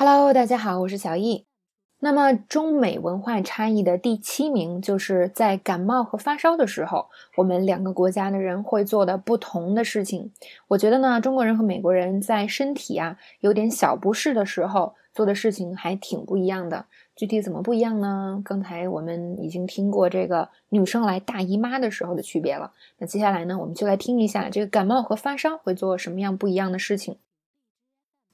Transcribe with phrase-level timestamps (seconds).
[0.00, 1.44] Hello，大家好，我是小易。
[1.98, 10.30] 那么中美文化差异的第七名，就是在感冒和发烧的时候，我们两个国家的人会做的不同的事情。
[10.68, 16.86] 我觉得呢，中国人和美国人在身体啊有点小不适的时候做的事情还挺不一样的。
[17.16, 18.40] 具体怎么不一样呢？
[18.44, 22.70] 刚才我们已经听过这个女生来大姨妈的时候的区别了。
[22.98, 27.16] 那接下来呢，我们就来听一下这个感冒和发烧会做什么样不一样的事情。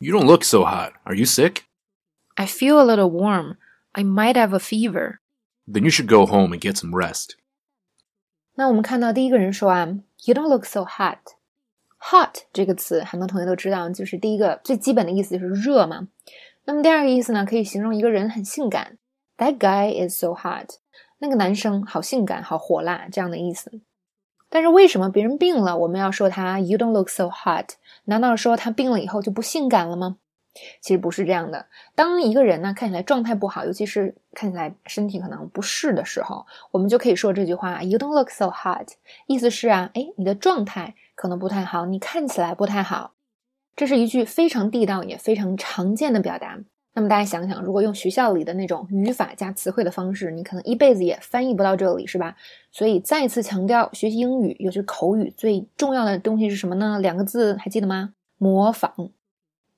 [0.00, 0.92] You don't look so hot.
[1.04, 1.64] Are you sick?
[2.36, 3.56] I feel a little warm.
[3.92, 5.20] I might have a fever.
[5.66, 7.36] Then you should go home and get some rest.
[8.54, 9.86] 那我们看到第一个人说啊，
[10.24, 11.18] You don't look so hot.
[11.98, 16.08] Hot 这个词，很多同学都知道，就是第一个最基本的意思就是热嘛。
[16.64, 18.98] 那么第二个意思呢，可以形容一个人很性感。
[19.38, 20.76] That guy is so hot。
[21.18, 23.80] 那个男生好性感，好火辣，这样的意思。
[24.51, 27.71] 但是为什么别人病了，我们要说他 You don't look so hot？
[28.03, 30.17] 难道说他病了以后就不性感了吗？
[30.81, 31.67] 其实不是这样的。
[31.95, 38.89] 当一个人呢看起来状态不好，尤其是看起来身体可能不适的时候，我们就可以说这句话 You don't look so hot。
[39.27, 43.13] 意思是啊，哎，你的状态可能不太好，你看起来不太好。
[43.77, 46.59] 这是一句非常地道也非常常见的表达。
[46.93, 52.35] 那么大家想想，如果用学校里的那种语法加词汇的方式，你可能一辈子也翻译不到这里，是吧？
[52.71, 56.99] 所以再次强调，学习英语，尤其是口语，最重要的东西是什么呢？
[56.99, 58.13] 两个字，还记得吗？
[58.37, 58.93] 模仿。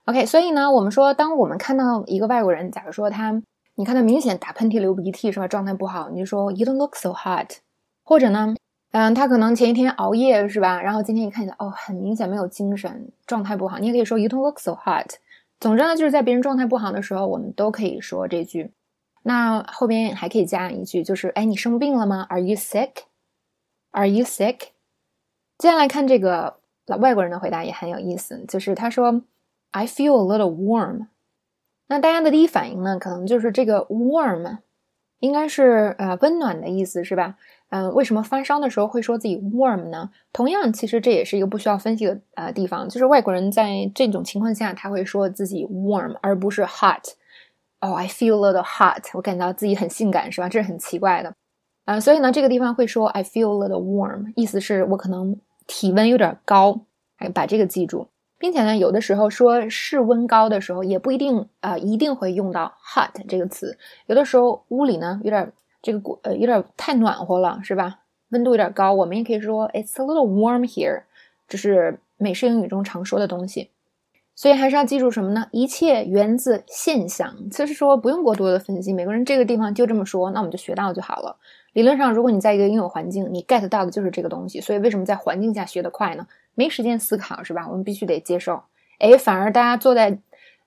[0.05, 3.41] OK，所以呢，我们说，当我们看到一个外国人，假如说他，
[3.75, 5.47] 你看他明显打喷嚏、流鼻涕，是吧？
[5.47, 7.59] 状态不好，你就说 You don't look so hot。
[8.03, 8.55] 或者呢，
[8.91, 10.81] 嗯，他可能前一天熬夜，是吧？
[10.81, 15.13] 然后今天一看起来，哦，很明显没有精神，状态不好，你也可以说 You don't look so hot。
[15.59, 18.71] 总之呢，就是在别人状态不好的时候，我们都可以说这句。
[19.23, 24.57] 那后边还可以加一句，就是哎，你生病了吗？Are you sick？Are you sick？
[25.57, 29.21] 接下来看这个老外国人的回答也很有意思，就是他说
[29.71, 31.07] I feel a little warm。
[31.87, 34.57] 那大家的第一反应呢，可能就是这个 warm
[35.19, 37.37] 应该是呃温暖的意思，是吧？
[37.75, 40.11] 嗯，为什么发烧的时候会说自己 warm 呢？
[40.31, 47.03] 同样，其实这也是一个不需要分析的呃地方，就是外国人在这种情况下，他会说自己 warm，而不是 hot。
[47.81, 50.47] 哦，I feel a little hot，我感到自己很性感，是吧？
[50.47, 51.33] 这是很奇怪的。
[51.85, 56.81] 啊，所以呢，这个地方会说 I feel a little warm，意思是我可能体温有点高，
[57.17, 65.51] 哎，把这个记住，并且呢，有的时候说室温高的时候，也不一定啊，一定会用到 hot 这个词，有的时候屋里呢有点。
[65.83, 67.99] 这个过呃有点太暖和了，是吧？
[68.29, 71.03] 温度有点高，我们也可以说 It's a little warm here，
[71.47, 73.69] 这是美式英语中常说的东西。
[74.35, 75.47] 所以还是要记住什么呢？
[75.51, 78.91] 一切源自现象，就是说不用过多的分析。
[78.91, 81.37] 美国人这个地方就这么说，那我们就学到就好了。
[81.73, 84.59] 理论上，如果你在一个应有环境，你 get 到的就是这个东西。
[84.59, 86.25] 所以为什么在环境下学得快呢？
[86.55, 87.67] 没时间思考，是吧？
[87.69, 88.63] 我们必须得接受。
[88.97, 90.17] 哎，反而大家坐在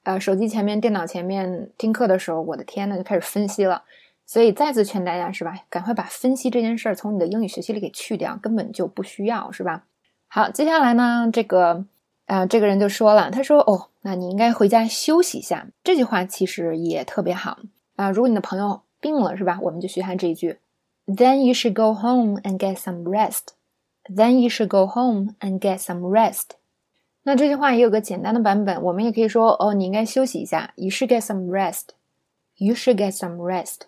[0.05, 3.83] 呃手机前面、电脑前面听课的时候，我的天呐，就开始分析了。
[4.27, 9.85] 所以再次劝大家是吧，赶快把分析这件事儿从你的英语学习里给去掉，根本就不需要是吧？
[10.29, 11.85] 好，接下来呢，这个
[12.27, 17.59] 呃，这个人就说了，他说：“哦，那你应该回家休息一下。”这句话其实也特别好
[17.95, 18.11] 啊。
[18.11, 20.59] 如果你的朋友病了是吧，我们就学他这一句
[21.07, 23.55] ：“Then you should go home and get some rest.”
[24.13, 26.57] Then you should go home and get some rest。
[27.23, 31.91] 那这句话也有个简单的版本，我们也可以说：“哦，你应该休息一下。” You should get some rest.
[32.57, 33.83] You should get some rest.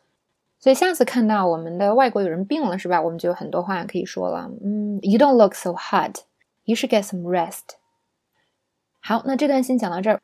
[0.60, 3.00] 所以下次看到我们的外国有人病了，是吧？
[3.00, 4.50] 我们就有很多话可以说了。
[4.62, 6.22] 嗯，You don't look so hot.
[6.64, 7.76] You should get some rest.
[9.00, 10.20] 好，那这段先讲到这儿。